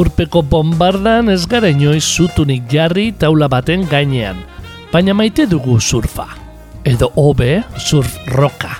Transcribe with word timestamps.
Urpeko 0.00 0.40
bombardan 0.40 1.28
ez 1.28 1.42
gara 1.44 1.68
inoiz 1.68 2.06
zutunik 2.06 2.62
jarri 2.72 3.10
taula 3.20 3.50
baten 3.52 3.82
gainean, 3.90 4.38
baina 4.92 5.12
maite 5.12 5.44
dugu 5.50 5.76
surfa. 5.80 6.24
Edo 6.88 7.10
hobe 7.20 7.58
surf 7.76 8.14
roka. 8.32 8.78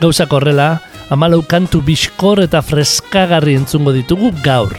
Gauzak 0.00 0.32
horrela, 0.32 0.78
amalau 1.12 1.42
kantu 1.44 1.82
biskor 1.84 2.40
eta 2.40 2.62
freskagarri 2.64 3.58
entzungo 3.60 3.92
ditugu 3.92 4.30
gaur, 4.40 4.72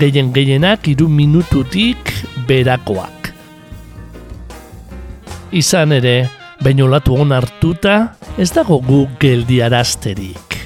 gehien 0.00 0.32
gehienak 0.34 0.90
iru 0.90 1.06
minututik 1.06 2.10
berakoak. 2.48 3.30
Izan 5.54 5.94
ere, 6.00 6.16
bainolatu 6.64 7.14
hon 7.14 7.36
hartuta, 7.36 8.16
ez 8.42 8.50
dago 8.50 8.80
gu 8.82 9.04
geldiarazterik. 9.22 10.58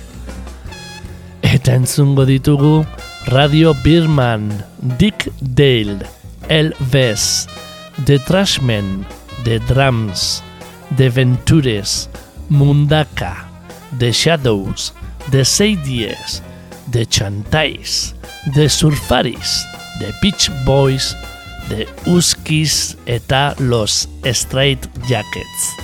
Eta 1.44 1.76
entzungo 1.76 2.24
ditugu, 2.24 2.86
Radio 3.26 3.74
Birman, 3.74 4.64
Dick 4.98 5.32
Dale, 5.40 5.98
El 6.48 6.72
Ves, 6.78 7.48
The 8.04 8.20
Trashmen, 8.20 9.04
The 9.42 9.58
Drums, 9.66 10.42
The 10.96 11.08
Ventures, 11.08 12.08
Mundaka, 12.48 13.48
The 13.98 14.12
Shadows, 14.12 14.92
The 15.32 15.44
Sadies, 15.44 16.40
The 16.92 17.04
Chantais, 17.04 18.14
The 18.54 18.68
Surfaris, 18.68 19.64
The 19.98 20.14
Beach 20.22 20.48
Boys, 20.64 21.16
The 21.68 21.88
Uskis 22.06 22.96
eta 23.06 23.56
Los 23.58 24.08
Straight 24.22 24.86
Jackets. 25.08 25.74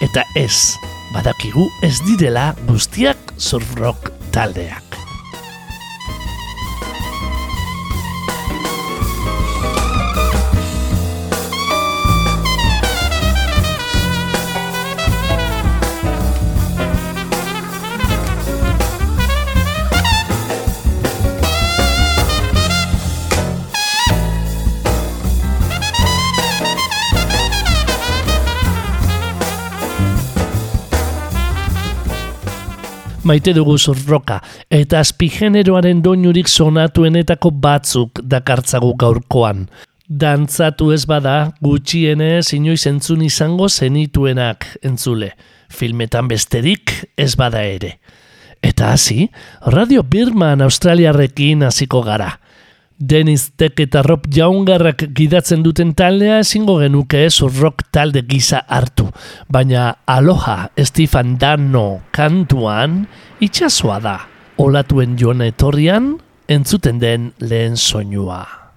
Eta 0.00 0.22
ez, 0.36 0.76
badakigu 1.10 1.66
ez 1.82 1.98
direla 2.06 2.54
guztiak 2.68 3.34
surf 3.36 3.74
rock 3.74 4.12
taldeak. 4.30 4.87
Maite 33.28 33.52
dugu 33.52 33.76
zurroka, 33.78 34.40
eta 34.72 35.02
azpigeneroaren 35.04 36.00
doinurik 36.04 36.48
sonatuenetako 36.48 37.52
batzuk 37.62 38.22
dakartzagu 38.24 38.94
gaurkoan. 38.98 39.66
Dantzatu 40.08 40.88
ez 40.94 41.02
bada, 41.04 41.52
gutxienez 41.60 42.54
inoiz 42.56 42.86
entzun 42.88 43.26
izango 43.26 43.68
zenituenak 43.68 44.64
entzule. 44.82 45.34
Filmetan 45.68 46.30
besterik 46.30 46.94
ez 47.20 47.34
bada 47.36 47.60
ere. 47.68 47.98
Eta 48.64 48.94
hasi, 48.94 49.28
Radio 49.66 50.02
Birman 50.02 50.64
Australiarrekin 50.64 51.66
hasiko 51.68 52.00
gara. 52.02 52.38
Dennis 52.98 53.52
Tech 53.54 53.78
eta 53.78 54.02
Rob 54.02 54.26
Jaungarrak 54.26 55.04
gidatzen 55.14 55.62
duten 55.62 55.94
taldea 55.94 56.40
ezingo 56.42 56.80
genuke 56.82 57.24
ez 57.28 57.38
rock 57.60 57.86
talde 57.94 58.24
gisa 58.26 58.64
hartu. 58.66 59.06
Baina 59.46 60.02
aloha 60.06 60.70
Stefan 60.74 61.38
Dano 61.38 62.02
kantuan 62.10 63.04
itxasoa 63.40 64.00
da. 64.02 64.18
Olatuen 64.58 65.14
joan 65.14 65.46
etorrian 65.46 66.16
entzuten 66.50 66.98
den 66.98 67.32
lehen 67.38 67.76
soinua. 67.78 68.67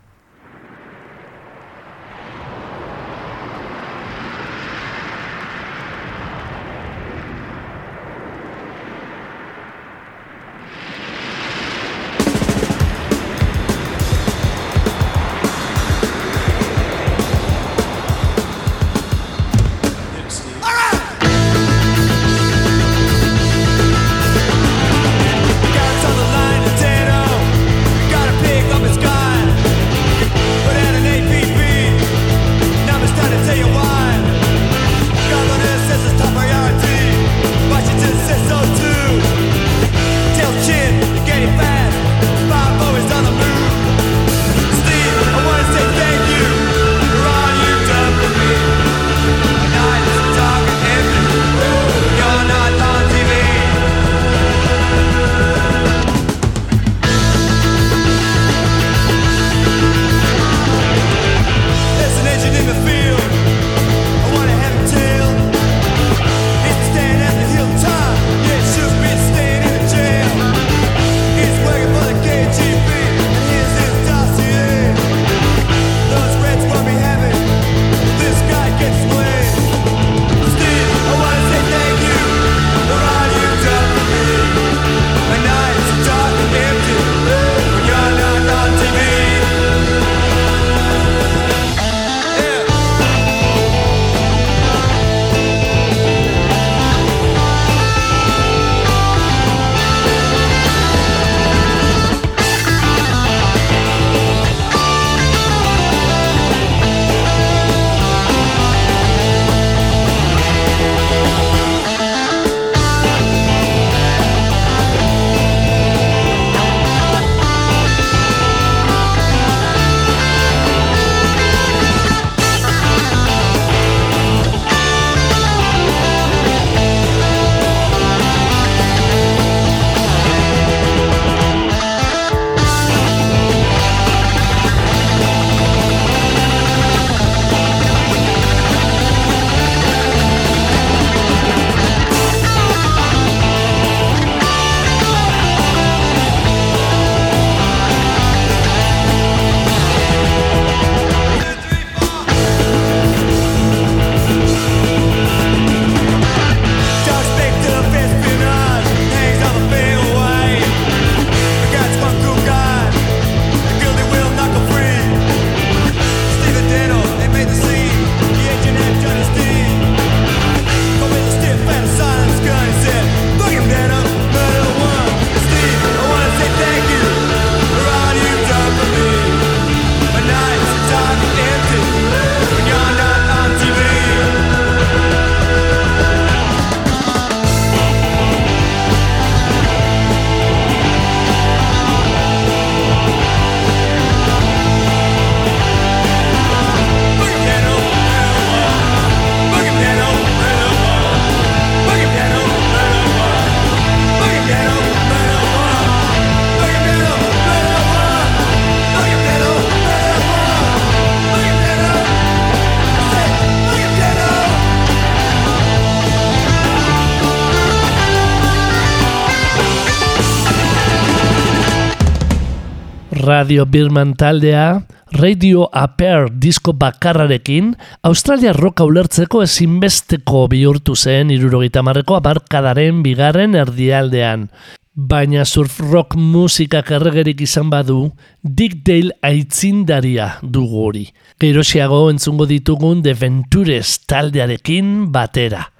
Radio 223.41 223.65
Birman 223.65 224.13
taldea, 224.13 224.85
Radio 225.17 225.67
Aper 225.73 226.27
disko 226.29 226.75
bakarrarekin, 226.77 227.71
Australia 228.05 228.53
roka 228.53 228.85
ulertzeko 228.85 229.41
ezinbesteko 229.41 230.43
bihurtu 230.51 230.93
zen 230.93 231.31
irurogeita 231.33 231.81
marreko 231.81 232.19
abarkadaren 232.19 233.01
bigarren 233.01 233.57
erdialdean. 233.57 234.45
Baina 234.93 235.41
surf 235.41 235.79
rock 235.81 236.13
musikak 236.13 236.93
erregerik 236.93 237.41
izan 237.41 237.73
badu, 237.73 238.11
Dick 238.45 238.83
Dale 238.85 239.17
aitzindaria 239.25 240.35
dugu 240.43 240.85
hori. 240.85 241.05
Gerosiago 241.41 242.03
entzungo 242.13 242.45
ditugun 242.45 243.01
The 243.01 243.17
Ventures 243.17 243.97
taldearekin 244.05 245.09
batera. 245.09 245.70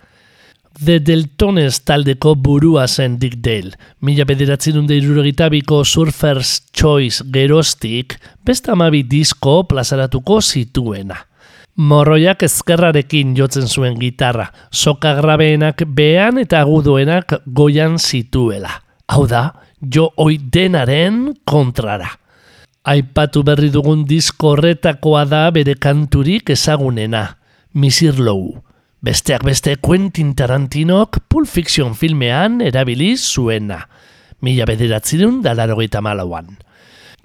The 0.81 0.97
Deltones 0.97 1.83
taldeko 1.85 2.31
burua 2.41 2.87
zen 2.87 3.19
Dick 3.21 3.35
Dale. 3.45 3.75
Mila 4.01 4.25
bederatzen 4.25 4.79
dunde 4.79 4.95
irurogitabiko 4.97 5.83
Surfers 5.85 6.55
Choice 6.73 7.21
gerostik, 7.29 8.15
besta 8.41 8.71
amabi 8.73 9.03
disko 9.05 9.59
plazaratuko 9.69 10.39
zituena. 10.41 11.19
Morroiak 11.77 12.41
ezkerrarekin 12.47 13.35
jotzen 13.37 13.69
zuen 13.69 13.99
gitarra, 14.01 14.47
soka 14.71 15.13
grabeenak 15.19 15.85
behan 15.85 16.41
eta 16.41 16.63
agudoenak 16.65 17.37
goian 17.45 17.99
zituela. 17.99 18.73
Hau 19.13 19.27
da, 19.29 19.43
jo 19.85 20.09
oi 20.17 20.39
denaren 20.41 21.27
kontrara. 21.45 22.09
Aipatu 22.89 23.45
berri 23.45 23.69
dugun 23.69 24.01
disko 24.09 24.55
horretakoa 24.55 25.27
da 25.29 25.45
bere 25.53 25.77
kanturik 25.77 26.49
ezagunena, 26.57 27.27
Misirlou. 27.77 28.70
Besteak 29.01 29.41
beste 29.41 29.77
Quentin 29.81 30.35
Tarantinok 30.37 31.23
Pulp 31.27 31.47
Fiction 31.49 31.95
filmean 31.97 32.59
erabili 32.61 33.15
zuena. 33.17 33.79
Mila 34.45 34.67
bederatzirun 34.69 35.39
dalarogeita 35.41 36.03
malauan. 36.05 36.51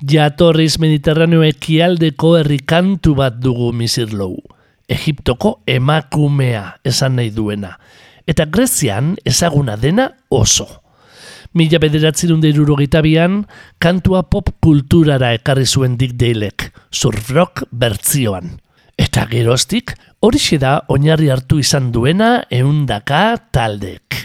Jatorriz 0.00 0.78
Mediterraneo 0.81 1.44
ekialdeko 1.44 2.32
herrikantu 2.38 3.12
bat 3.20 3.37
dugu 3.44 3.75
Misirlou. 3.76 4.38
Egiptoko 4.88 5.58
emakumea 5.69 6.64
esan 6.81 7.20
nahi 7.20 7.28
duena. 7.37 7.75
Eta 8.25 8.49
Grezian 8.49 9.19
ezaguna 9.28 9.76
dena 9.76 10.08
oso. 10.32 10.70
Mila 11.52 11.76
bederatzerun 11.76 12.40
deiruro 12.40 12.81
gitabian, 12.81 13.43
kantua 13.76 14.23
pop 14.32 14.49
kulturara 14.64 15.34
ekarri 15.37 15.69
zuen 15.69 16.00
dik 16.00 16.17
deilek, 16.17 16.70
surf 16.88 17.28
rock 17.37 17.69
bertzioan. 17.69 18.62
Eta 18.96 19.26
geroztik, 19.28 19.93
hori 20.26 20.58
da 20.58 20.73
oinarri 20.90 21.28
hartu 21.31 21.61
izan 21.62 21.93
duena 21.94 22.31
eundaka 22.50 23.37
taldek. 23.55 24.19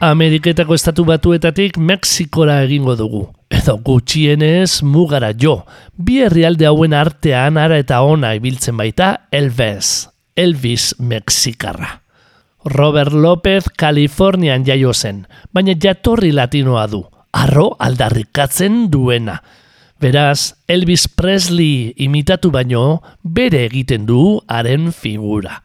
Ameriketako 0.00 0.72
estatu 0.78 1.04
batuetatik 1.04 1.74
Mexikora 1.76 2.62
egingo 2.64 2.94
dugu. 2.96 3.18
Edo 3.52 3.74
gutxienez 3.84 4.80
mugara 4.80 5.34
jo. 5.36 5.66
Bi 5.92 6.22
herrialde 6.24 6.64
hauen 6.64 6.94
artean 6.96 7.58
ara 7.60 7.76
eta 7.76 7.98
ona 8.00 8.30
ibiltzen 8.38 8.78
baita 8.80 9.28
Elvis, 9.30 10.08
Elvis 10.40 10.94
Mexikarra. 10.98 12.00
Robert 12.64 13.12
López 13.12 13.68
Kalifornian 13.76 14.64
jaio 14.64 14.94
zen, 14.96 15.26
baina 15.52 15.76
jatorri 15.76 16.32
latinoa 16.32 16.86
du. 16.88 17.04
Arro 17.36 17.74
aldarrikatzen 17.78 18.86
duena. 18.88 19.42
Beraz, 20.00 20.54
Elvis 20.66 21.10
Presley 21.12 21.92
imitatu 22.00 22.48
baino, 22.50 23.02
bere 23.22 23.66
egiten 23.68 24.08
du 24.08 24.40
haren 24.48 24.94
figura. 24.96 25.60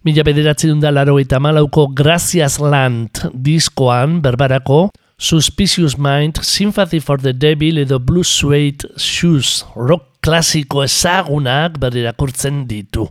Mila 0.00 0.22
bederatzen 0.24 0.78
da 0.80 0.88
laro 0.88 1.18
eta 1.20 1.36
malauko 1.44 1.82
Gracias 1.92 2.54
Land 2.56 3.18
diskoan 3.36 4.22
berbarako 4.24 4.86
Suspicious 5.20 5.98
Mind, 6.00 6.40
Sympathy 6.40 7.00
for 7.04 7.20
the 7.20 7.34
Devil 7.36 7.82
edo 7.82 7.98
Blue 8.00 8.24
Suede 8.24 8.88
Shoes 8.96 9.66
rock 9.76 10.06
klasiko 10.24 10.80
ezagunak 10.86 11.76
berdirakurtzen 11.82 12.62
ditu. 12.70 13.04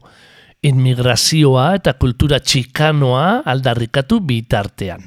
Inmigrazioa 0.65 1.67
eta 1.77 1.93
kultura 1.93 2.41
txikanoa 2.41 3.43
aldarrikatu 3.45 4.17
bitartean. 4.25 5.05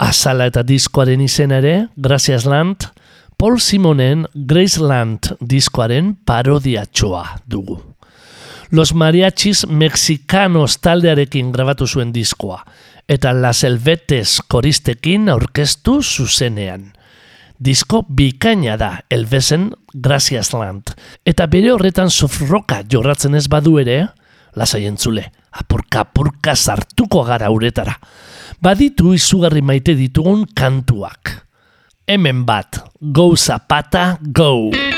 Azala 0.00 0.48
eta 0.48 0.64
diskoaren 0.64 1.20
izen 1.20 1.52
ere, 1.52 1.74
Gracias 1.96 2.48
Land, 2.48 2.88
Paul 3.36 3.60
Simonen 3.60 4.24
Graceland 4.32 5.34
diskoaren 5.44 6.14
parodiatxoa 6.24 7.22
dugu. 7.44 7.82
Los 8.70 8.92
Mariachis 8.92 9.66
Mexicanos 9.66 10.80
taldearekin 10.84 11.52
grabatu 11.52 11.86
zuen 11.86 12.12
diskoa, 12.12 12.60
eta 13.08 13.32
Las 13.32 13.64
Elvetes 13.64 14.42
koristekin 14.44 15.30
aurkeztu 15.32 16.02
zuzenean. 16.02 16.92
Disko 17.58 18.04
bikaina 18.08 18.76
da 18.76 18.90
Elvesen 19.10 19.70
Gracias 19.94 20.52
Land, 20.52 20.92
eta 21.24 21.46
bere 21.48 21.72
horretan 21.72 22.10
sofroka 22.10 22.82
jorratzen 22.84 23.34
ez 23.40 23.48
badu 23.48 23.78
ere, 23.80 24.02
lasai 24.54 24.84
entzule, 24.84 25.24
apurka-apurka 25.50 26.54
sartuko 26.54 27.24
gara 27.24 27.48
uretara. 27.50 27.96
Baditu 28.60 29.14
izugarri 29.16 29.64
maite 29.64 29.96
ditugun 29.96 30.44
kantuak. 30.54 31.38
Hemen 32.06 32.44
bat, 32.44 32.84
go 33.00 33.32
zapata, 33.36 34.18
go! 34.20 34.97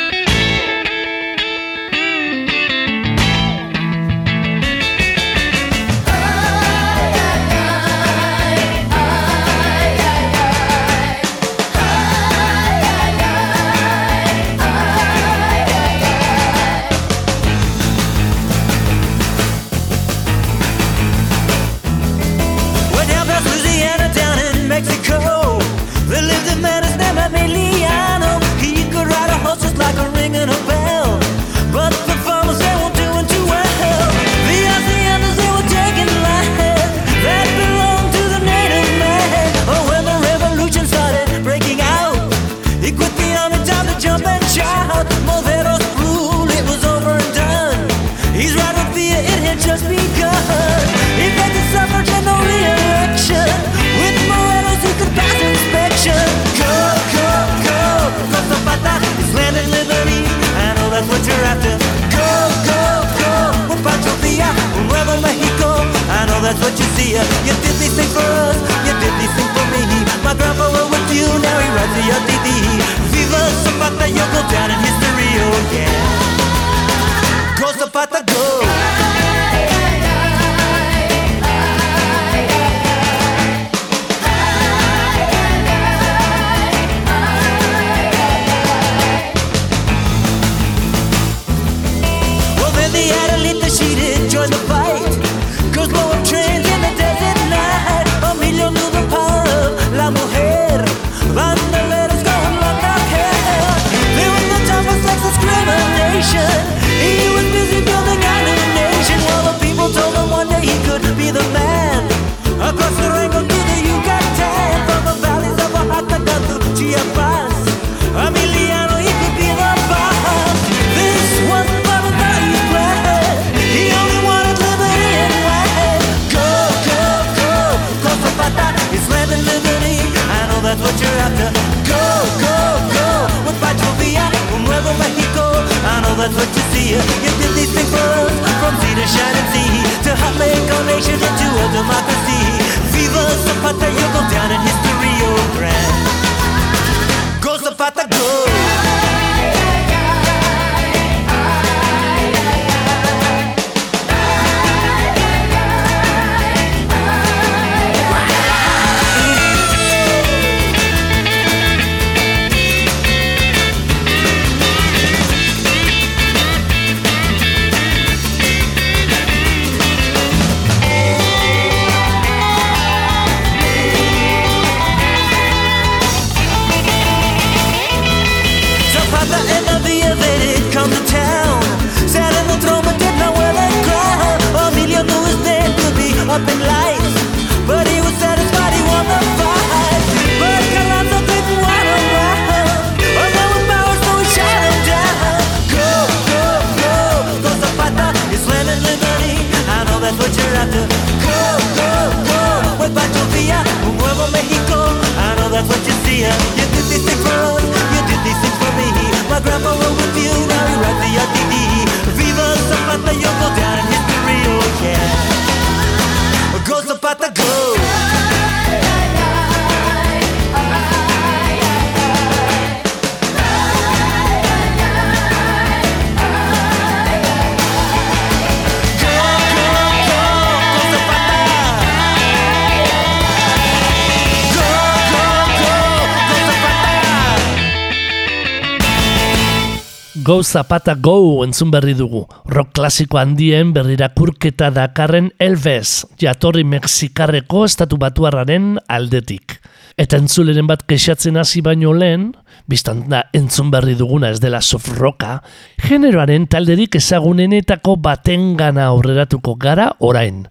Go 240.31 240.45
Zapata 240.45 240.95
Go 240.95 241.43
entzun 241.43 241.73
berri 241.75 241.97
dugu. 241.99 242.21
Rock 242.47 242.69
klasiko 242.79 243.19
handien 243.19 243.73
berrirakurketa 243.75 244.69
dakarren 244.71 245.33
Elves, 245.43 246.05
jatorri 246.23 246.63
Mexikarreko 246.63 247.65
estatu 247.67 247.99
batuarraren 247.99 248.77
aldetik. 248.87 249.57
Eta 249.99 250.21
entzuleren 250.23 250.71
bat 250.71 250.85
kexatzen 250.87 251.41
hasi 251.41 251.65
baino 251.67 251.91
lehen, 251.99 252.29
biztan 252.71 253.09
da 253.11 253.25
entzun 253.35 253.75
berri 253.75 253.97
duguna 253.99 254.31
ez 254.31 254.39
dela 254.39 254.63
soft 254.63 254.93
rocka, 255.01 255.41
generoaren 255.83 256.47
talderik 256.47 256.95
ezagunenetako 257.03 257.99
batengana 257.99 258.87
aurreratuko 258.95 259.59
gara 259.59 259.91
orain, 259.99 260.45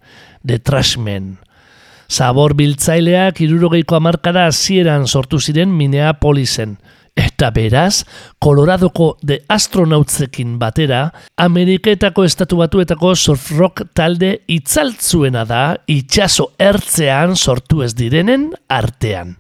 The 0.44 0.60
Trashmen. 0.60 1.38
Zabor 2.12 2.52
biltzaileak 2.60 3.40
irurogeiko 3.48 3.96
amarkada 3.96 4.50
hasieran 4.52 5.08
sortu 5.08 5.40
ziren 5.40 5.72
Minneapolisen, 5.72 6.82
Eta 7.20 7.50
beraz, 7.52 8.06
Koloradoko 8.40 9.10
de 9.26 9.42
astronautzekin 9.52 10.56
batera, 10.62 11.02
Ameriketako 11.44 12.24
estatu 12.24 12.60
batuetako 12.62 13.12
surf 13.16 13.50
rock 13.58 13.84
talde 13.98 14.38
itzaltzuena 14.48 15.44
da 15.50 15.64
itxaso 15.92 16.52
ertzean 16.70 17.36
sortu 17.36 17.84
ez 17.84 17.92
direnen 17.98 18.50
artean. 18.72 19.36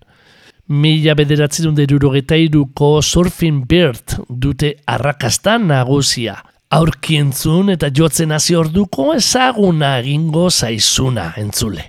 Mila 0.69 1.15
bederatzerun 1.17 1.77
derurogeta 1.77 2.37
iruko 2.37 2.99
surfing 3.01 3.63
bird 3.69 4.17
dute 4.29 4.75
arrakasta 4.85 5.55
nagusia. 5.57 6.35
Aurkientzun 6.75 7.71
eta 7.73 7.89
jotzen 7.95 8.35
hasi 8.35 8.57
orduko 8.59 9.13
ezaguna 9.15 9.95
egingo 10.03 10.49
zaizuna 10.51 11.31
entzule. 11.41 11.87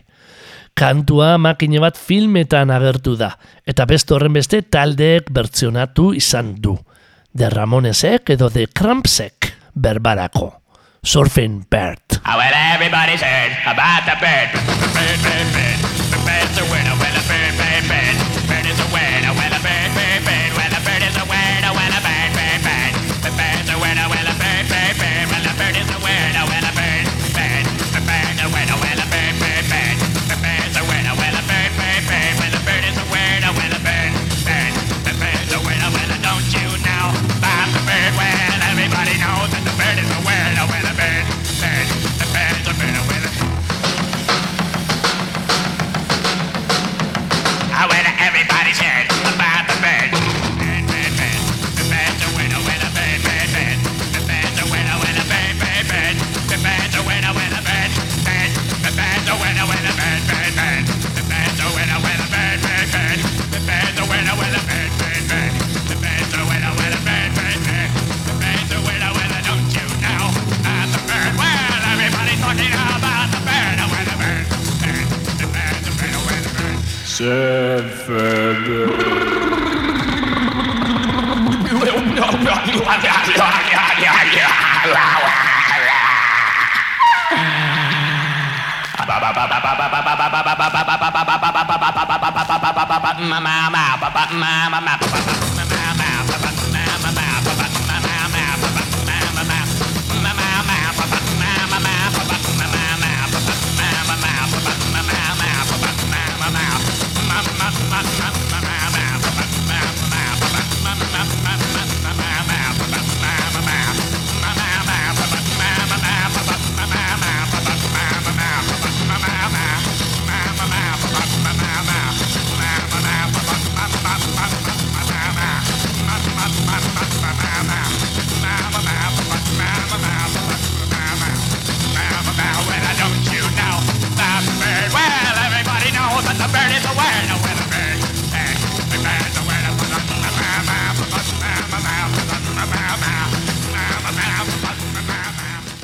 Kantua 0.74 1.36
makine 1.38 1.80
bat 1.82 1.98
filmetan 1.98 2.70
agertu 2.70 3.16
da, 3.20 3.34
eta 3.66 3.84
beste 3.86 4.14
horren 4.14 4.32
beste 4.32 4.62
taldeek 4.62 5.30
bertzionatu 5.30 6.12
izan 6.16 6.54
du. 6.62 6.76
De 7.32 7.50
Ramonesek 7.50 8.32
edo 8.34 8.48
de 8.50 8.66
Krampsek 8.66 9.52
berbarako. 9.74 10.54
Surfing 11.02 11.64
Bird. 11.70 12.20
Oh, 12.26 12.36
well, 12.36 12.52
everybody's 12.74 13.22
heard 13.22 13.52
about 13.64 14.04
the 14.04 14.16
bird. 14.20 14.50
bird, 14.92 15.18
bird, 15.24 15.48
bird. 15.54 15.78
The 16.10 16.18
bird's 16.26 16.58
a 16.58 16.72
winner. 16.72 17.09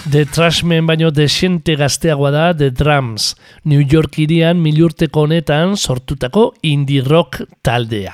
The 0.07 0.23
Trashmen 0.31 0.87
baino 0.87 1.09
desente 1.11 1.75
gazteagoa 1.75 2.31
da 2.31 2.45
The 2.55 2.69
Drums, 2.71 3.33
New 3.65 3.83
York 3.83 4.21
irian 4.23 4.61
milurteko 4.63 5.25
honetan 5.27 5.75
sortutako 5.75 6.53
indie 6.63 7.03
rock 7.03 7.41
taldea. 7.67 8.13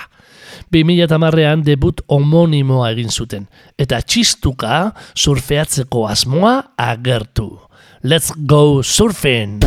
2008an 0.73 1.67
debut 1.67 2.01
homonimoa 2.09 2.95
egin 2.95 3.13
zuten, 3.13 3.45
eta 3.77 4.01
txistuka 4.01 4.79
surfeatzeko 5.13 6.07
asmoa 6.09 6.55
agertu. 6.81 7.51
Let's 8.01 8.33
go 8.49 8.81
surfing! 8.81 9.61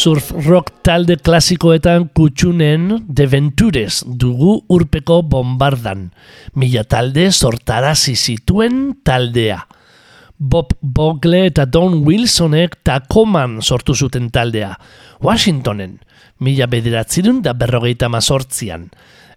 surf 0.00 0.30
rock 0.46 0.70
talde 0.80 1.18
klasikoetan 1.20 2.06
kutsunen 2.16 3.02
The 3.04 3.26
Ventures 3.28 3.98
dugu 4.06 4.54
urpeko 4.72 5.18
bombardan. 5.28 6.06
Mila 6.56 6.86
talde 6.88 7.26
sortarazi 7.32 8.14
zituen 8.16 8.94
taldea. 9.04 9.58
Bob 10.38 10.72
Bogle 10.80 11.42
eta 11.50 11.66
Don 11.68 11.98
Wilsonek 12.06 12.78
Tacoman 12.82 13.58
sortu 13.60 13.92
zuten 13.92 14.30
taldea. 14.32 14.72
Washingtonen, 15.20 15.98
mila 16.40 16.70
bederatzirun 16.72 17.44
da 17.44 17.52
berrogeita 17.52 18.08
mazortzian. 18.08 18.88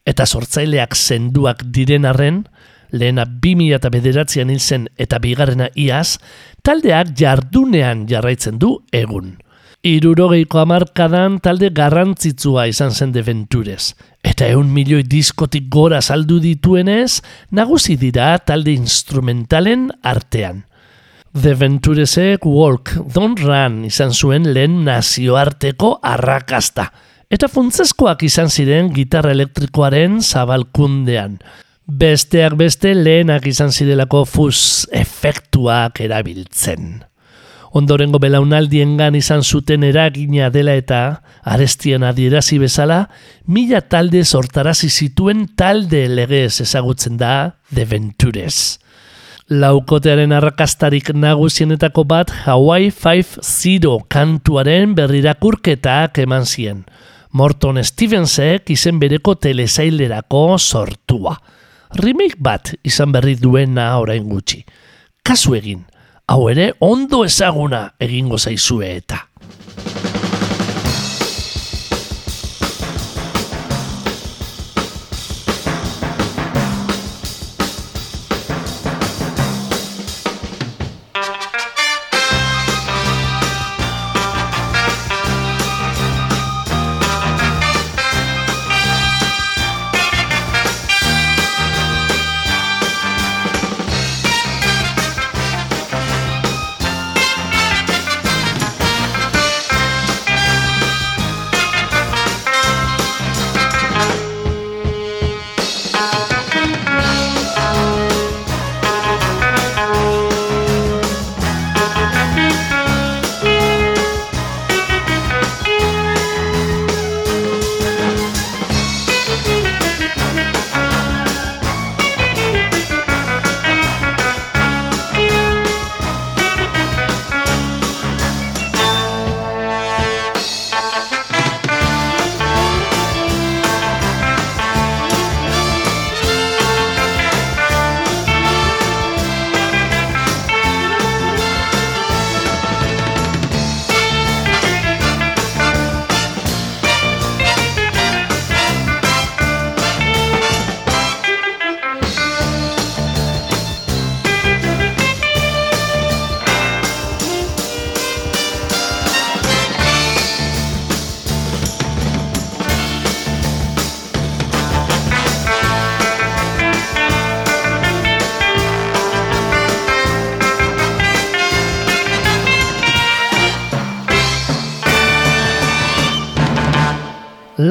Eta 0.08 0.23
sortzaileak 0.23 0.95
senduak 0.95 1.67
diren 1.76 2.08
arren, 2.08 2.45
lehena 2.95 3.28
2000 3.28 3.82
eta 3.82 3.91
bederatzean 3.91 4.54
hil 4.54 4.63
zen 4.63 4.88
eta 4.95 5.19
bigarrena 5.19 5.73
iaz, 5.76 6.21
taldeak 6.63 7.17
jardunean 7.19 8.08
jarraitzen 8.08 8.63
du 8.63 8.78
egun. 8.95 9.34
Irurogeiko 9.83 10.61
amarkadan 10.61 11.41
talde 11.43 11.67
garrantzitsua 11.75 12.69
izan 12.71 12.93
zen 12.95 13.11
defenturez. 13.11 13.89
Eta 14.23 14.47
eun 14.47 14.69
milioi 14.71 15.03
diskotik 15.03 15.65
gora 15.67 15.99
saldu 15.99 16.37
dituenez, 16.39 17.19
nagusi 17.51 17.97
dira 17.99 18.29
talde 18.47 18.71
instrumentalen 18.71 19.89
artean. 20.01 20.63
The 21.35 21.57
Venturesek 21.59 22.47
Walk, 22.47 22.95
Don't 23.11 23.43
Run 23.43 23.83
izan 23.89 24.15
zuen 24.15 24.47
lehen 24.55 24.85
nazioarteko 24.87 25.97
arrakasta. 25.99 26.87
Eta 27.27 27.51
funtzeskoak 27.51 28.23
izan 28.23 28.47
ziren 28.47 28.93
gitarra 28.95 29.35
elektrikoaren 29.35 30.21
zabalkundean. 30.23 31.41
Besteak 31.83 32.55
beste 32.55 32.95
lehenak 32.95 33.51
izan 33.51 33.75
zirelako 33.75 34.23
fuz 34.23 34.85
efektuak 34.95 35.99
erabiltzen. 36.07 37.01
Ondorengo 37.73 38.19
belaunaldiengan 38.21 39.15
izan 39.17 39.41
zuten 39.41 39.81
eragina 39.88 40.51
dela 40.53 40.75
eta 40.77 40.99
arestian 41.41 42.03
adierazi 42.05 42.59
bezala, 42.62 43.07
mila 43.49 43.81
talde 43.81 44.21
sortarazi 44.23 44.91
zituen 44.93 45.47
talde 45.57 46.03
legez 46.07 46.62
ezagutzen 46.62 47.17
da 47.17 47.55
The 47.73 47.88
Ventures. 47.89 48.59
Laukotearen 49.49 50.31
arrakastarik 50.38 51.09
nagusienetako 51.17 52.03
bat 52.07 52.29
Hawaii 52.45 52.91
5-0 52.93 53.95
kantuaren 54.07 54.93
berrirakurketak 54.95 56.21
eman 56.23 56.45
zien. 56.45 56.86
Morton 57.33 57.81
Stevensek 57.83 58.69
izen 58.69 59.01
bereko 59.01 59.33
telesailerako 59.36 60.59
sortua. 60.59 61.33
Remake 61.97 62.38
bat 62.38 62.75
izan 62.86 63.12
berri 63.12 63.33
duena 63.41 63.89
orain 63.97 64.29
gutxi. 64.29 64.62
Kasu 65.25 65.57
egin, 65.57 65.81
hau 66.27 66.47
ere 66.49 66.71
ondo 66.79 67.23
ezaguna 67.25 67.83
egingo 67.99 68.38
zaizue 68.38 68.95
eta. 68.97 69.27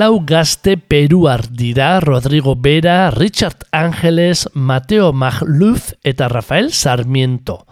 Lau 0.02 0.24
gazte 0.26 0.76
peruar 0.76 1.46
dira 1.46 2.00
Rodrigo 2.00 2.56
Vera, 2.58 3.10
Richard 3.12 3.68
Ángeles, 3.70 4.48
Mateo 4.52 5.12
Magluf 5.12 5.92
eta 6.02 6.26
Rafael 6.28 6.72
Sarmiento. 6.72 7.66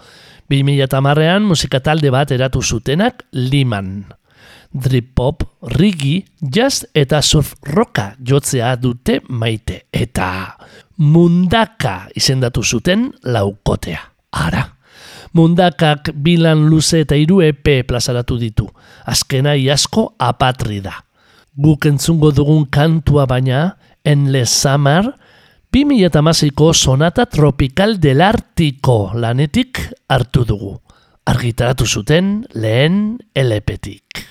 2008an 0.49 1.43
musika 1.43 1.81
talde 1.83 2.13
bat 2.15 2.31
eratu 2.31 2.63
zutenak 2.63 3.25
Liman. 3.33 4.07
Drip 4.71 5.11
pop, 5.19 5.43
rigi, 5.75 6.23
jazz 6.39 6.87
eta 6.95 7.19
surf 7.23 7.57
rocka 7.67 8.15
jotzea 8.23 8.77
dute 8.79 9.19
maite. 9.27 9.89
Eta 9.91 10.55
mundaka 11.03 12.07
izendatu 12.15 12.63
zuten 12.63 13.11
laukotea. 13.25 14.07
Ara. 14.31 14.69
Mundakak 15.35 16.15
bilan 16.15 16.69
luze 16.71 17.03
eta 17.03 17.19
hiru 17.19 17.43
EP 17.43 17.81
plazaratu 17.89 18.39
ditu. 18.39 18.71
Azkena 19.11 19.59
iasko 19.59 20.13
apatrida 20.19 21.10
guk 21.61 21.87
entzungo 21.91 22.31
dugun 22.33 22.65
kantua 22.73 23.27
baina, 23.29 23.77
Endless 24.05 24.53
Summer, 24.63 25.13
2008ko 25.71 26.73
sonata 26.75 27.27
tropical 27.31 27.99
del 28.01 28.25
Artiko 28.25 29.13
lanetik 29.15 29.85
hartu 30.09 30.47
dugu. 30.49 30.79
Argitaratu 31.31 31.87
zuten 31.87 32.41
lehen 32.57 33.21
elepetik. 33.35 34.25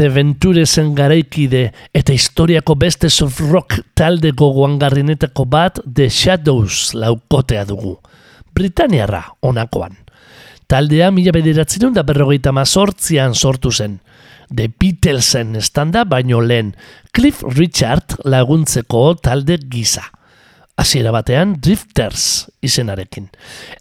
The 0.00 0.08
Venturesen 0.08 0.94
garaikide 0.96 1.74
eta 1.92 2.14
historiako 2.16 2.72
beste 2.80 3.10
surf 3.12 3.36
rock 3.44 3.74
talde 3.92 4.30
gogoangarrinetako 4.32 5.44
bat 5.44 5.80
The 5.84 6.06
Shadows 6.08 6.94
laukotea 6.96 7.66
dugu. 7.68 7.98
Britaniarra 8.56 9.20
onakoan. 9.44 9.98
Taldea 10.64 11.10
mila 11.12 11.34
bederatzen 11.36 11.92
da 11.92 12.06
berrogeita 12.08 12.48
mazortzian 12.48 13.36
sortu 13.36 13.74
zen. 13.76 13.98
The 14.48 14.70
Beatlesen 14.72 15.60
estanda 15.60 16.06
baino 16.08 16.40
lehen 16.40 16.72
Cliff 17.12 17.44
Richard 17.58 18.16
laguntzeko 18.24 19.04
talde 19.20 19.60
gisa. 19.68 20.06
Hasiera 20.80 21.12
batean 21.12 21.58
Drifters 21.60 22.48
izenarekin. 22.64 23.28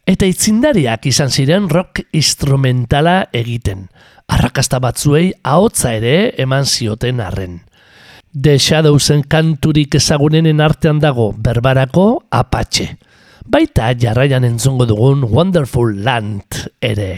Eta 0.04 0.28
itzindariak 0.28 1.08
izan 1.08 1.32
ziren 1.32 1.72
rock 1.72 2.04
instrumentala 2.12 3.22
egiten. 3.32 3.88
Arrakasta 4.30 4.80
batzuei 4.80 5.32
ahotza 5.44 5.96
ere 5.98 6.34
eman 6.38 6.66
zioten 6.66 7.20
arren. 7.20 7.60
The 8.30 8.60
Shadowsen 8.62 9.24
kanturik 9.26 9.96
ezagunenen 9.98 10.62
artean 10.62 11.00
dago 11.02 11.32
berbarako 11.34 12.06
Apache. 12.30 12.92
Baita 13.50 13.90
jarraian 13.98 14.46
entzungo 14.46 14.86
dugun 14.86 15.26
Wonderful 15.26 15.98
Land 16.06 16.70
ere. 16.80 17.12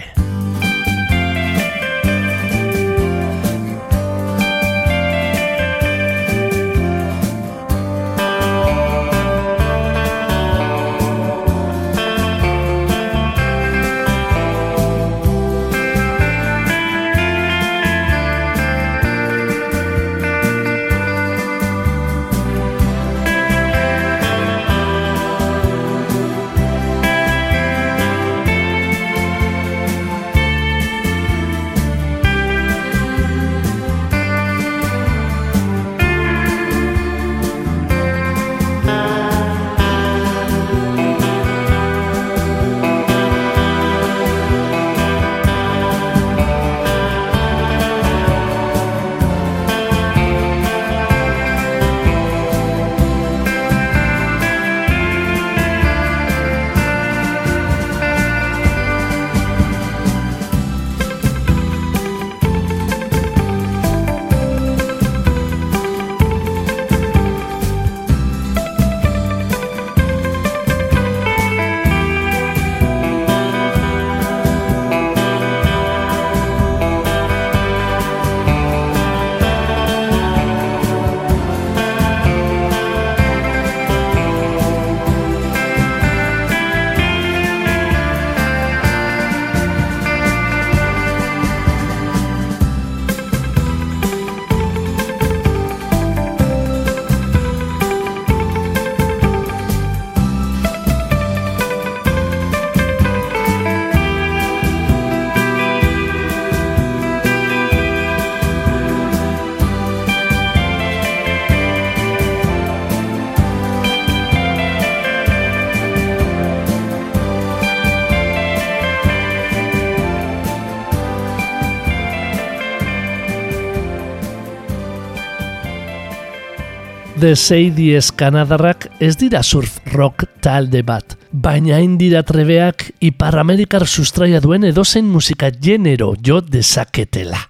The 127.21 127.35
Sadies 127.35 128.07
Kanadarrak 128.17 128.87
ez 128.97 129.11
dira 129.21 129.43
surf 129.45 129.75
rock 129.93 130.23
talde 130.41 130.79
bat, 130.81 131.13
baina 131.29 131.75
hain 131.77 131.93
dira 131.99 132.23
trebeak 132.25 132.87
Ipar 133.05 133.37
Amerikar 133.37 133.85
sustraia 133.85 134.39
duen 134.41 134.65
edozein 134.65 135.05
musika 135.05 135.51
genero 135.53 136.15
jo 136.17 136.39
dezaketela. 136.41 137.43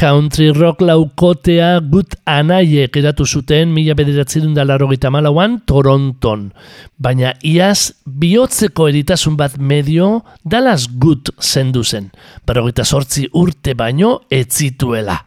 Country 0.00 0.48
rock 0.56 0.80
laukotea 0.80 1.74
gut 1.92 2.16
anaiek 2.24 2.96
eratu 2.96 3.28
zuten 3.28 3.76
mila 3.76 3.92
bederatzen 4.00 4.56
da 4.56 4.64
larogeita 4.64 5.12
malauan 5.12 5.60
Toronton. 5.68 6.48
Baina 6.96 7.36
iaz 7.44 7.92
bihotzeko 8.08 8.88
eritasun 8.88 9.36
bat 9.36 9.60
medio 9.60 10.22
Dallas 10.40 10.88
gut 10.88 11.34
zendu 11.36 11.84
zen. 11.84 12.08
Berrogeita 12.48 12.88
sortzi 12.88 13.28
urte 13.44 13.76
baino 13.76 14.22
etzituela. 14.32 15.25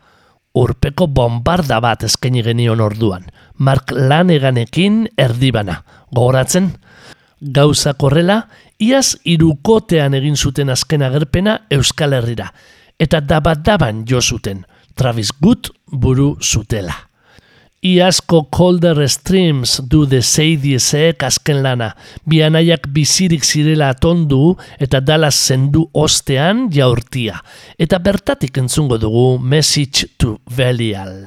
Urpeko 0.60 1.08
bombarda 1.08 1.80
bat 1.80 2.04
eskaini 2.04 2.44
genion 2.44 2.82
orduan. 2.84 3.30
Mark 3.58 3.94
Laneganekin 3.96 5.06
erdibana. 5.18 5.84
Gogoratzen? 6.12 6.74
Gauza 7.40 7.94
korrela, 7.96 8.42
iaz 8.80 9.16
irukotean 9.24 10.18
egin 10.20 10.36
zuten 10.36 10.70
azken 10.70 11.06
agerpena 11.08 11.62
Euskal 11.72 12.18
Herrira. 12.18 12.50
Eta 13.00 13.22
dabadaban 13.24 14.04
jo 14.10 14.20
zuten. 14.22 14.66
Travis 14.96 15.32
Good 15.40 15.72
buru 15.88 16.34
zutela. 16.42 17.09
Iazko 17.80 18.50
Colder 18.52 19.08
Streams 19.08 19.78
du 19.88 20.04
de 20.06 20.20
Seidiesek 20.20 21.24
azken 21.24 21.62
lana. 21.64 21.94
Bianaiak 22.28 22.90
bizirik 22.92 23.48
zirela 23.48 23.94
atondu 23.96 24.58
eta 24.84 25.00
Dallas 25.00 25.38
zendu 25.40 25.86
ostean 25.94 26.68
jaurtia. 26.76 27.40
Eta 27.80 28.02
bertatik 28.04 28.60
entzungo 28.60 29.00
dugu 29.00 29.40
Message 29.40 30.12
to 30.18 30.36
Belial. 30.58 31.24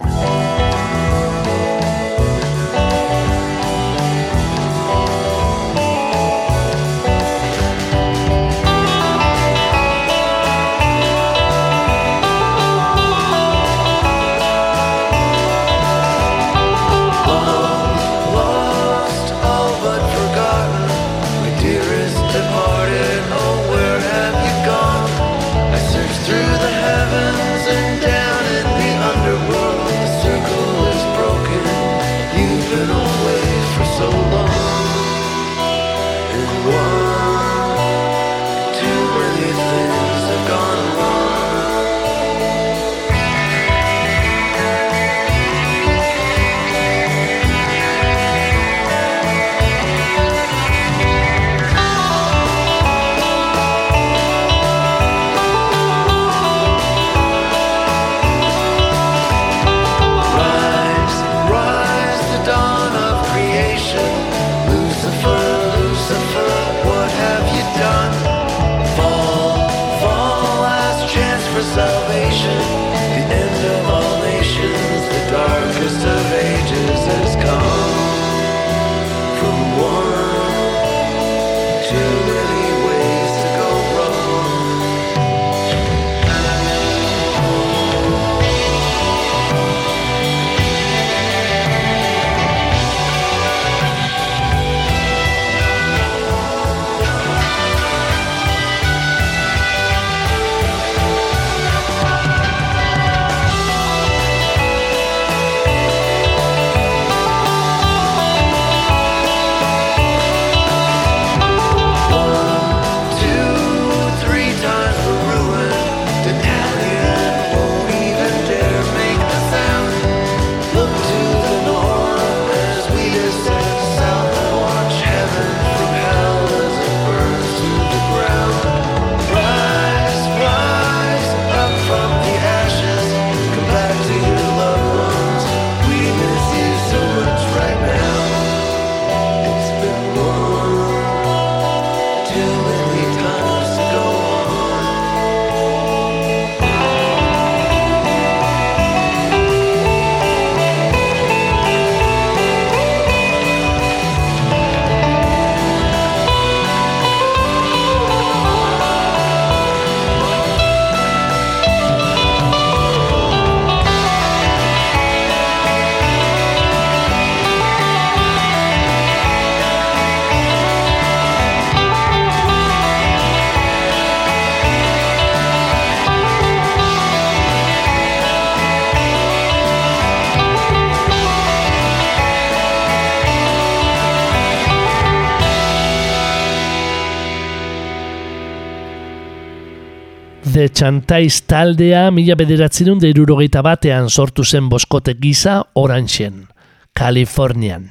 The 190.52 190.68
Chantais 190.68 191.46
taldea 191.48 192.10
mila 192.12 192.34
bederatzerun 192.36 192.98
da 193.00 193.62
batean 193.62 194.10
sortu 194.10 194.44
zen 194.44 194.68
boskote 194.68 195.14
gisa 195.14 195.62
Oranxen, 195.74 196.48
Kalifornian. 196.92 197.88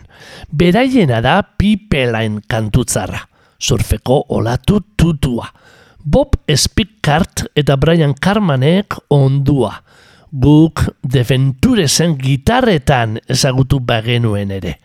Beraiena 0.51 1.22
da 1.22 1.41
Pipeline 1.41 2.41
kantutzarra, 2.47 3.20
surfeko 3.57 4.26
olatu 4.30 4.82
tutua. 4.95 5.47
Bob 6.03 6.36
Spickart 6.55 7.47
eta 7.55 7.78
Brian 7.78 8.14
Carmanek 8.14 8.93
ondua. 9.09 9.82
Guk 10.32 10.86
Deventурesen 11.01 12.18
gitarretan 12.18 13.18
ezagutu 13.28 13.80
bagenuen 13.80 14.51
ere. 14.51 14.78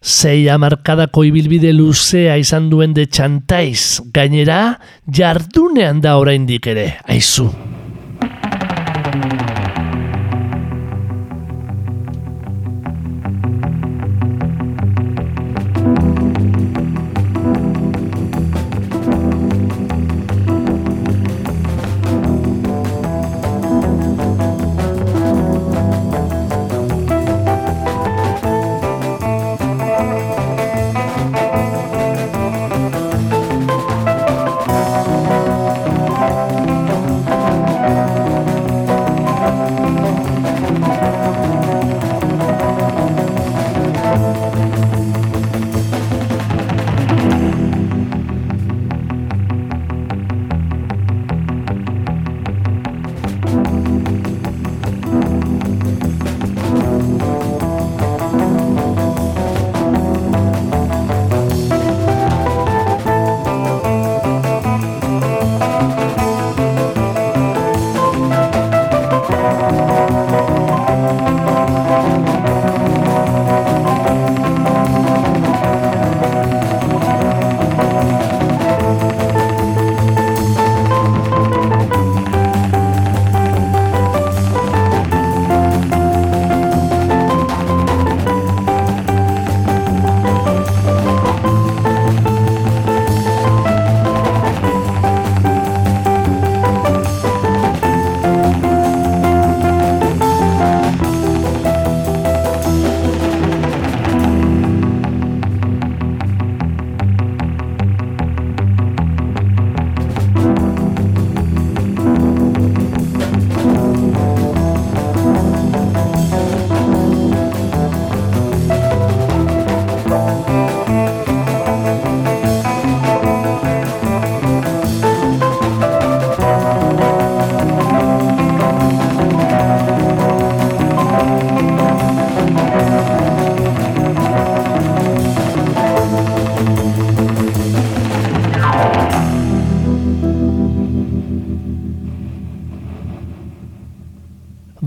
Sei 0.00 0.48
amarkadako 0.48 1.26
ibilbide 1.28 1.74
luzea 1.76 2.38
izan 2.40 2.70
duen 2.72 2.94
de 2.96 3.04
txantaiz, 3.04 4.00
gainera 4.16 4.78
jardunean 5.04 6.00
da 6.00 6.16
oraindik 6.16 6.72
ere, 6.72 6.86
aizu. 7.04 7.50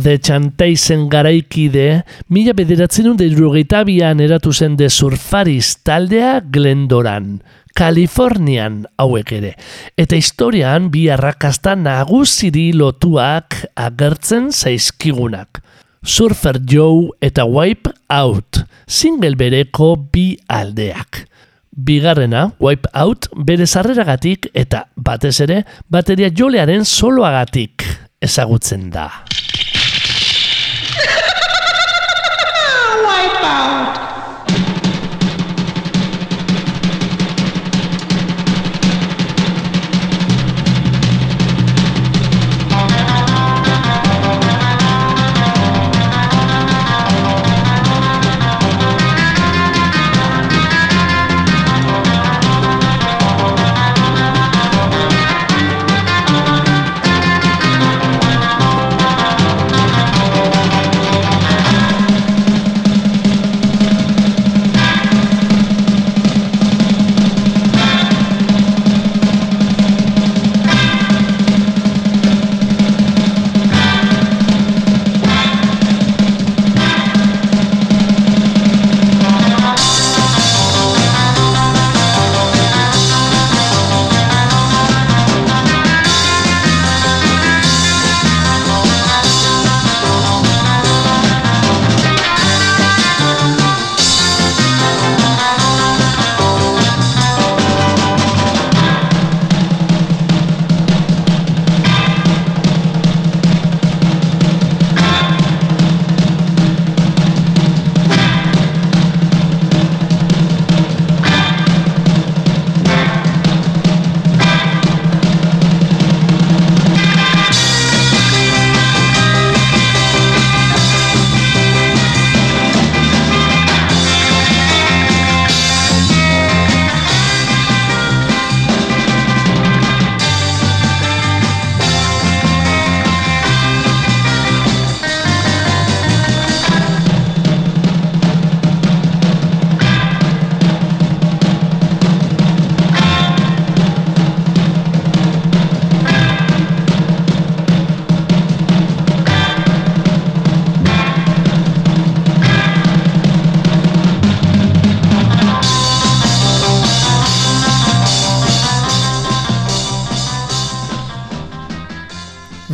The 0.03 0.17
Chantaizen 0.19 1.05
garaikide, 1.07 2.03
mila 2.27 2.51
bederatzen 2.57 3.13
da 3.15 3.23
irurogeita 3.23 3.85
bian 3.87 4.19
eratu 4.19 4.51
zen 4.51 4.73
de 4.75 4.89
surfariz 4.91 5.77
taldea 5.87 6.41
Glendoran, 6.51 7.37
Kalifornian 7.71 8.81
hauek 8.99 9.31
ere. 9.37 9.53
Eta 9.95 10.19
historian 10.19 10.89
bi 10.91 11.05
arrakasta 11.13 11.77
nagusiri 11.79 12.73
lotuak 12.75 13.61
agertzen 13.79 14.51
zaizkigunak. 14.51 15.61
Surfer 16.03 16.59
Joe 16.67 17.13
eta 17.23 17.45
Wipe 17.47 17.95
Out, 18.11 18.65
single 18.85 19.37
bereko 19.39 19.93
bi 20.11 20.33
aldeak. 20.51 21.29
Bigarrena, 21.71 22.49
Wipe 22.59 22.91
Out, 22.91 23.31
bere 23.37 23.69
zarreragatik 23.69 24.51
eta 24.51 24.89
batez 24.97 25.37
ere, 25.47 25.63
bateria 25.87 26.27
jolearen 26.27 26.83
soloagatik 26.83 27.87
ezagutzen 28.19 28.89
da. 28.91 29.07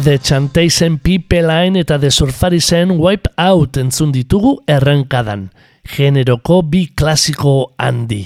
The 0.10 0.18
Chantaisen 0.18 0.98
People 0.98 1.46
Line 1.46 1.82
eta 1.82 2.00
The 2.00 2.10
Surfarisen 2.10 2.96
Wipe 2.98 3.30
Out 3.38 3.78
entzun 3.78 4.10
ditugu 4.10 4.56
errenkadan. 4.66 5.44
Generoko 5.86 6.64
bi 6.66 6.88
klasiko 6.98 7.76
handi. 7.78 8.24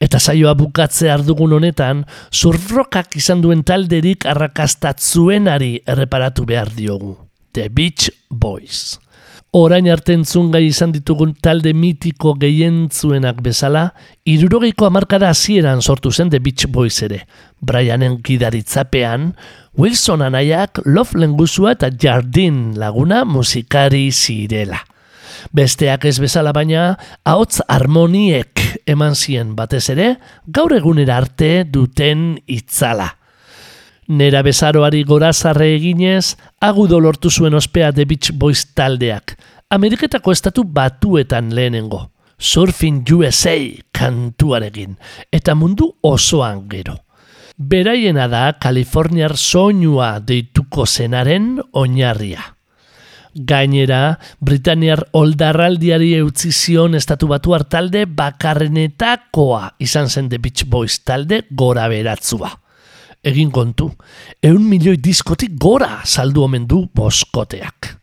Eta 0.00 0.16
saioa 0.16 0.54
bukatze 0.56 1.10
ardugun 1.12 1.52
honetan, 1.58 2.00
surfrokak 2.32 3.18
izan 3.20 3.42
duen 3.44 3.60
talderik 3.60 4.24
arrakastatzuenari 4.24 5.74
erreparatu 5.84 6.48
behar 6.48 6.72
diogu. 6.72 7.18
The 7.52 7.68
Beach 7.68 8.08
Boys. 8.30 8.96
Orain 9.56 9.86
arte 9.88 10.12
entzungai 10.12 10.66
izan 10.66 10.90
ditugun 10.92 11.30
talde 11.40 11.70
mitiko 11.72 12.34
gehientzuenak 12.36 13.38
bezala, 13.40 13.94
irurogeiko 14.28 14.84
amarkada 14.84 15.30
hasieran 15.32 15.80
sortu 15.80 16.12
zen 16.12 16.28
The 16.28 16.38
Beach 16.38 16.66
Boys 16.68 17.00
ere. 17.02 17.22
Brianen 17.64 18.18
gidaritzapean, 18.20 19.32
Wilson 19.78 20.26
anaiak 20.26 20.82
Love 20.84 21.16
Lenguzua 21.16 21.72
eta 21.78 21.88
Jardin 21.88 22.76
laguna 22.76 23.24
musikari 23.24 24.10
zirela. 24.12 24.82
Besteak 25.56 26.04
ez 26.04 26.18
bezala 26.20 26.52
baina, 26.52 26.98
ahots 27.24 27.62
harmoniek 27.72 28.84
eman 28.84 29.16
zien 29.16 29.56
batez 29.56 29.86
ere, 29.94 30.18
gaur 30.44 30.76
egunera 30.76 31.16
arte 31.22 31.64
duten 31.64 32.34
itzala. 32.44 33.14
Nera 34.08 34.40
bezaroari 34.40 35.02
gorazarre 35.04 35.66
eginez, 35.74 36.38
agudo 36.64 36.96
lortu 36.98 37.28
zuen 37.28 37.52
ospea 37.52 37.90
The 37.92 38.06
Beach 38.08 38.30
Boys 38.32 38.62
taldeak. 38.72 39.34
Ameriketako 39.68 40.32
estatu 40.32 40.62
batuetan 40.64 41.50
lehenengo. 41.54 42.06
Surfing 42.38 43.02
USA 43.12 43.52
kantuarekin. 43.92 44.94
Eta 45.30 45.54
mundu 45.54 45.90
osoan 46.00 46.62
gero. 46.70 46.94
Beraiena 47.58 48.28
da 48.32 48.54
Kaliforniar 48.56 49.36
soinua 49.36 50.20
deituko 50.20 50.86
zenaren 50.86 51.58
oinarria. 51.72 52.54
Gainera, 53.34 54.18
Britaniar 54.40 55.02
oldarraldiari 55.12 56.14
eutzi 56.14 56.50
zion 56.52 56.94
estatu 56.94 57.28
batu 57.28 57.52
talde 57.68 58.06
bakarrenetakoa 58.06 59.74
izan 59.78 60.08
zen 60.08 60.30
The 60.30 60.38
Beach 60.38 60.64
Boys 60.64 61.04
talde 61.04 61.42
gora 61.50 61.88
beratzua. 61.88 62.67
Egin 63.26 63.50
kontu, 63.50 63.90
eun 64.42 64.62
milioi 64.68 64.98
diskotik 65.02 65.56
gora 65.58 66.02
saldu 66.06 66.44
omen 66.46 66.68
du 66.70 66.84
boskoteak. 66.94 67.94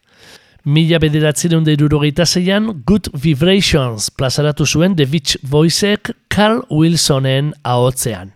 Mila 0.65 0.97
bederatzireun 0.99 1.63
da 1.63 1.71
irurogeita 1.75 2.25
zeian, 2.25 2.71
Good 2.85 3.11
Vibrations 3.13 4.09
plazaratu 4.11 4.65
zuen 4.65 4.95
The 4.97 5.05
Beach 5.05 5.37
Boysek 5.45 6.11
Carl 6.27 6.63
Wilsonen 6.69 7.53
ahotzean. 7.63 8.33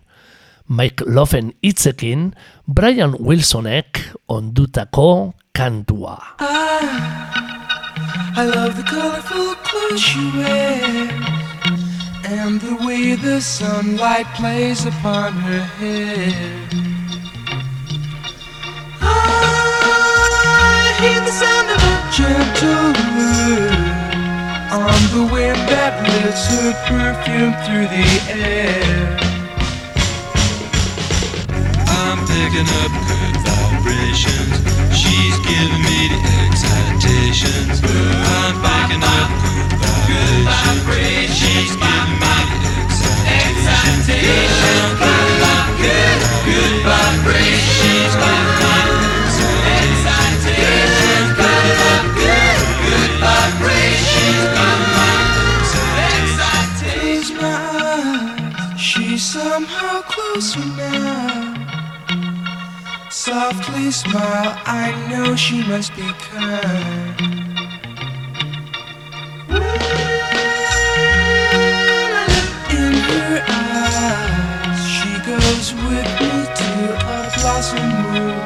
Mike 0.70 1.04
Loven 1.06 1.52
hitzekin, 1.62 2.30
Brian 2.66 3.16
Wilsonek 3.18 3.98
ondutako 4.28 5.34
kantua. 5.52 6.16
I 8.36 8.46
love 8.46 8.76
the 8.76 8.84
colorful 8.84 9.54
clothes 9.64 10.00
she 10.00 10.30
wears 10.38 11.39
and 12.30 12.60
the 12.60 12.76
way 12.86 13.16
the 13.16 13.40
sunlight 13.40 14.26
plays 14.36 14.86
upon 14.86 15.32
her 15.32 15.62
hair. 15.78 16.68
I 19.00 19.04
hear 21.00 21.20
the 21.26 21.32
sound 21.32 21.68
of 21.74 21.82
a 21.82 21.96
gentle 22.14 22.92
word 23.16 23.90
on 24.70 25.00
the 25.16 25.24
wind 25.32 25.58
that 25.70 25.92
lifts 26.06 26.46
her 26.54 26.70
perfume 26.86 27.54
through 27.66 27.88
the 27.96 28.06
air. 28.30 29.18
I'm 31.88 32.18
picking 32.30 32.68
up 32.82 32.92
good 33.08 33.34
vibrations. 33.90 34.54
She's 34.94 35.36
giving 35.42 35.82
me 35.82 36.08
the 36.12 36.18
excitations. 36.46 37.82
I'm 37.82 38.54
picking 38.62 39.02
up 39.02 39.30
good 40.06 40.46
vibrations. 40.46 41.74
Excitations. 43.26 44.94
Good, 45.80 46.20
good 46.46 46.76
vibrations. 46.86 48.14
Excitations. 49.74 51.30
Good, 52.14 52.58
good 52.86 53.12
vibrations. 53.18 54.50
She's 58.78 59.22
somehow 59.22 60.00
closer 60.02 60.64
now. 60.76 61.49
Softly 63.22 63.90
smile, 63.90 64.58
I 64.64 64.94
know 65.10 65.36
she 65.36 65.62
must 65.64 65.94
be 65.94 66.10
kind. 66.20 67.20
In 72.70 72.94
her 73.10 73.44
eyes, 73.46 74.80
she 74.88 75.12
goes 75.28 75.74
with 75.84 76.08
me 76.18 76.32
to 76.60 76.70
a 76.96 77.30
blossom 77.36 77.90
room. 78.06 78.40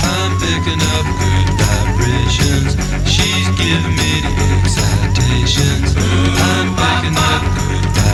I'm 0.00 0.32
picking 0.40 0.80
up 0.96 1.06
good 1.20 1.39
vibrations. 2.00 2.74
She's 3.08 3.48
giving 3.56 3.96
me 3.96 4.20
the 4.24 4.32
excitations. 4.64 5.94
I'm 5.96 6.74
picking 6.74 7.16
up 7.16 7.42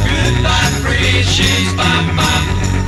good 0.05 0.35
vibrations. 0.43 1.31
She's 1.31 1.71
giving 1.73 2.17
me 2.17 2.35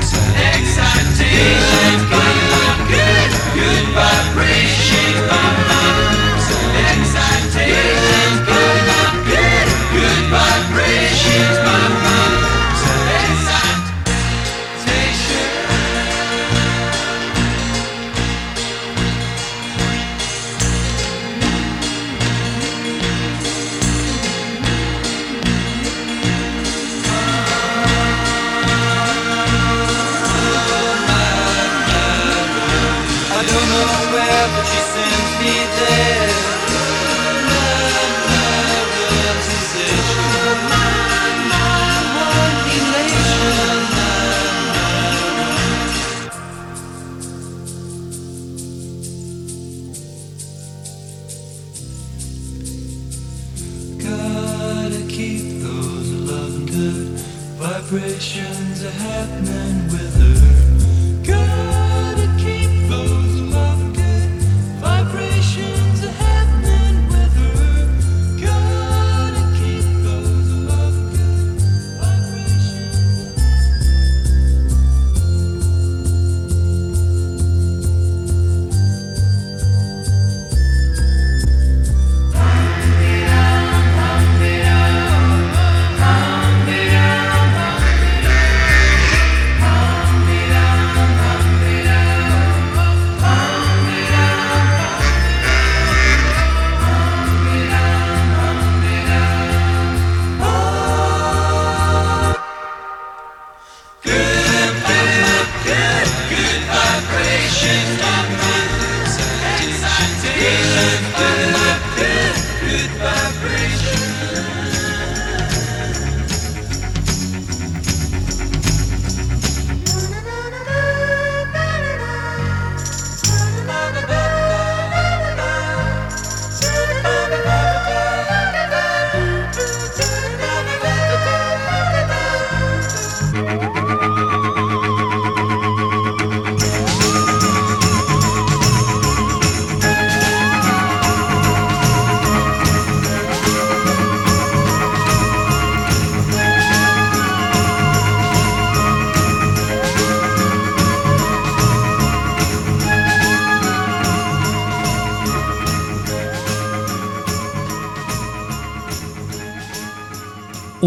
the 0.03 0.21
excitations. 0.51 2.03
Picking 2.11 2.53
up 2.67 2.79
good, 2.89 3.31
good 3.55 3.87
vibrations. 3.95 4.98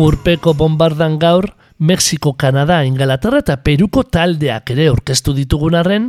Urpeko 0.02 0.56
bombardan 0.58 1.20
gaur, 1.20 1.46
Mexiko, 1.78 2.34
Kanada, 2.34 2.80
Ingalaterra 2.84 3.44
eta 3.44 3.60
Peruko 3.62 4.02
taldeak 4.10 4.72
ere 4.74 4.88
orkestu 4.90 5.36
ditugun 5.38 5.76
arren, 5.78 6.08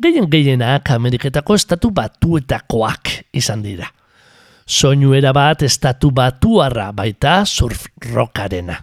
gehien 0.00 0.30
gehienak 0.32 0.88
Ameriketako 0.94 1.58
estatu 1.58 1.90
batuetakoak 1.92 3.10
izan 3.36 3.66
dira. 3.66 3.90
Soinuera 4.64 5.34
bat 5.36 5.66
estatu 5.68 6.08
batuarra 6.08 6.88
baita 6.96 7.42
surf 7.44 7.84
rockarena. 8.14 8.78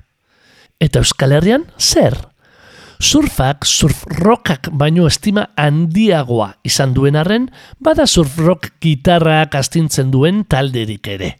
Eta 0.77 1.01
Euskal 1.01 1.33
Herrian, 1.39 1.65
zer? 1.81 2.19
Surfak, 3.01 3.65
surf 3.65 4.05
rockak 4.21 4.69
baino 4.69 5.09
estima 5.09 5.49
handiagoa 5.57 6.51
izan 6.61 6.93
duen 6.93 7.17
arren, 7.17 7.49
bada 7.81 8.05
surf 8.05 8.37
rock 8.37 8.75
gitarrak 8.77 9.57
astintzen 9.57 10.13
duen 10.13 10.45
talderik 10.45 11.15
ere. 11.17 11.37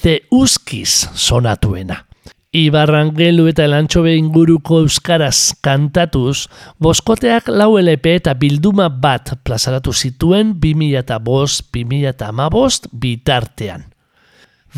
The 0.00 0.22
Uskiz 0.32 1.10
sonatuena. 1.12 2.07
Ibarrangelu 2.56 3.44
eta 3.50 3.66
elantxobe 3.68 4.14
inguruko 4.16 4.78
euskaraz 4.80 5.52
kantatuz, 5.60 6.48
boskoteak 6.80 7.52
lau 7.52 7.76
LP 7.76 8.16
eta 8.22 8.32
bilduma 8.40 8.88
bat 8.88 9.36
plazaratu 9.44 9.92
zituen 9.92 10.56
2005-2005 10.56 12.88
bitartean. 12.96 13.84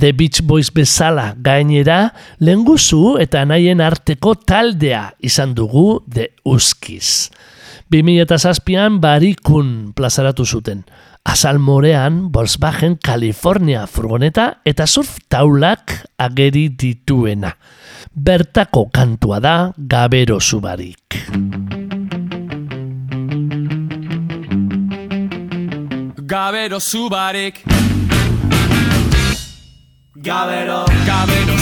The 0.01 0.12
Beach 0.12 0.43
Boys 0.43 0.71
bezala 0.75 1.35
gainera, 1.39 2.12
lenguzu 2.43 3.18
eta 3.23 3.45
nahien 3.47 3.81
arteko 3.83 4.35
taldea 4.35 5.12
izan 5.23 5.55
dugu 5.55 6.03
The 6.11 6.29
Uskiz. 6.51 7.31
2007an 7.91 9.01
barikun 9.03 9.93
plazaratu 9.95 10.47
zuten. 10.47 10.85
Azal 11.25 11.59
morean 11.59 12.33
Volkswagen 12.33 12.97
California 12.97 13.87
furgoneta 13.87 14.62
eta 14.64 14.87
surf 14.87 15.18
taulak 15.29 15.93
ageri 16.18 16.71
dituena. 16.73 17.53
Bertako 18.14 18.89
kantua 18.91 19.41
da 19.41 19.73
gabero 19.77 20.41
zubarik. 20.41 21.21
Gabero 26.31 26.79
zubarik 26.79 27.64
Gabero 30.14 30.85
Gabero 31.05 31.59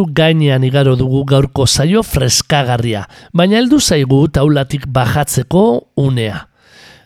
Olatu 0.00 0.14
gainean 0.16 0.64
igaro 0.64 0.94
dugu 0.96 1.26
gaurko 1.28 1.66
zaio 1.66 2.00
freskagarria, 2.02 3.02
baina 3.36 3.58
heldu 3.58 3.80
zaigu 3.80 4.28
taulatik 4.32 4.86
bajatzeko 4.88 5.88
unea. 5.96 6.46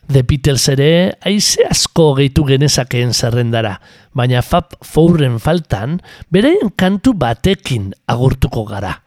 The 0.06 0.22
Beatles 0.22 0.68
ere 0.68 1.16
haize 1.24 1.66
asko 1.66 2.14
gehitu 2.14 2.44
genezakeen 2.46 3.12
zerrendara, 3.12 3.80
baina 4.14 4.42
Fab 4.42 4.76
Fourren 4.84 5.40
faltan 5.40 5.98
beraien 6.30 6.70
kantu 6.76 7.14
batekin 7.18 7.94
agurtuko 8.06 8.64
gara. 8.64 9.02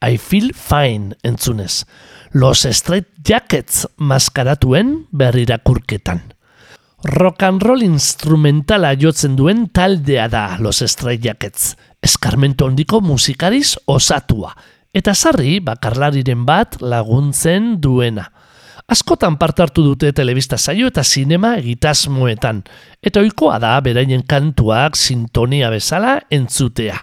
I 0.00 0.18
Feel 0.18 0.52
Fine 0.54 1.16
entzunez. 1.24 1.84
Los 2.32 2.62
Straight 2.62 3.08
Jackets 3.24 3.88
maskaratuen 3.96 5.08
berrirakurketan. 5.10 6.22
Rock 7.02 7.42
and 7.42 7.62
roll 7.62 7.82
instrumentala 7.82 8.94
jotzen 8.94 9.34
duen 9.34 9.66
taldea 9.74 10.28
da 10.28 10.58
Los 10.60 10.84
Straight 10.86 11.24
Jackets. 11.24 11.74
Eskarmento 12.02 12.66
handiko 12.66 13.00
musikariz 13.00 13.76
osatua. 13.86 14.56
Eta 14.92 15.14
sarri 15.14 15.60
bakarlariren 15.64 16.42
bat 16.44 16.80
laguntzen 16.82 17.76
duena. 17.80 18.26
Askotan 18.90 19.38
parte 19.38 19.62
hartu 19.62 19.84
dute 19.86 20.10
telebista 20.12 20.58
saio 20.58 20.90
eta 20.90 21.04
sinema 21.06 21.54
egitasmoetan. 21.60 22.64
Eta 23.00 23.22
ohikoa 23.22 23.60
da 23.62 23.76
beraien 23.80 24.26
kantuak 24.28 24.98
sintonia 24.98 25.70
bezala 25.70 26.18
entzutea. 26.30 26.98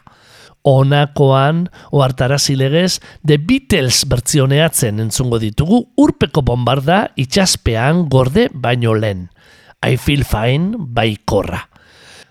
Honakoan, 0.68 1.64
ohartarazi 1.95 2.58
legez, 2.60 3.00
The 3.26 3.39
Beatles 3.39 4.04
bertzioneatzen 4.12 5.00
entzungo 5.00 5.39
ditugu 5.39 5.86
urpeko 5.97 6.43
bombarda 6.45 7.06
itxaspean 7.16 8.10
gorde 8.12 8.50
baino 8.54 8.93
lehen. 8.93 9.30
I 9.82 9.95
feel 9.95 10.26
fine 10.28 10.76
baikorra. 10.78 11.64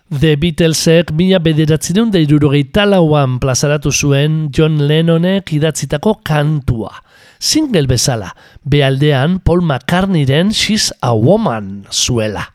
The 0.09 0.39
Beatlesek 0.41 1.11
mila 1.13 1.37
bederatzireun 1.37 2.09
da 2.09 2.17
irurogeita 2.17 2.81
lauan 2.89 3.35
plazaratu 3.37 3.91
zuen 3.93 4.47
John 4.49 4.79
Lennonek 4.89 5.51
idatzitako 5.53 6.15
kantua. 6.25 6.89
Single 7.37 7.85
bezala, 7.85 8.31
bealdean 8.65 9.37
Paul 9.45 9.61
McCartneyren 9.61 10.49
She's 10.49 10.89
a 11.05 11.13
Woman 11.13 11.85
zuela. 11.93 12.47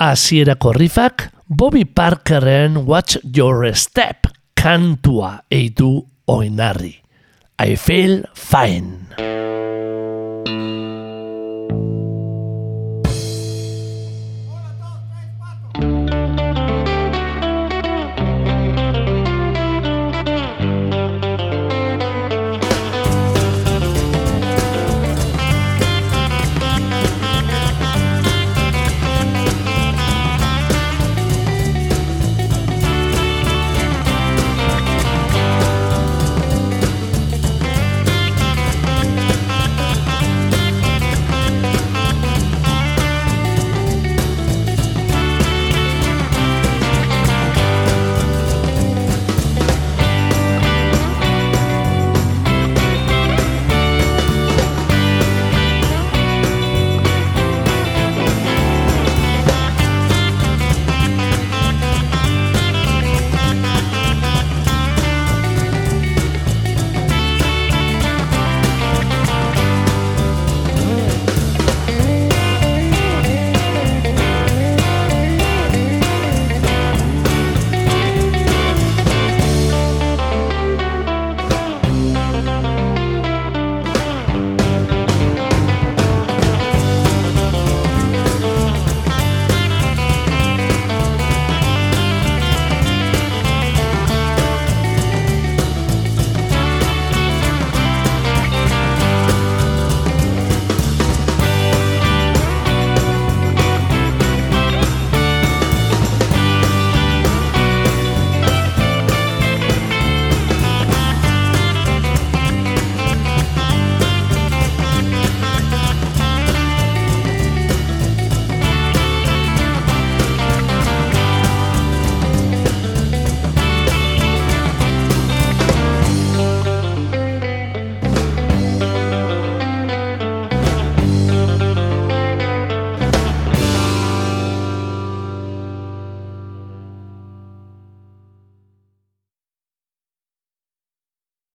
Hasierako 0.00 0.72
riffak 0.72 1.28
Bobby 1.46 1.84
Parkeren 1.84 2.86
Watch 2.86 3.18
Your 3.36 3.68
Step 3.76 4.32
kantua 4.56 5.42
eitu 5.52 6.06
oinarri. 6.26 6.96
I 7.60 7.76
feel 7.76 8.24
fine. 8.32 9.07